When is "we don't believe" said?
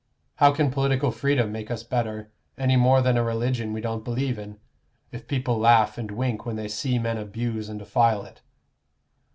3.71-4.39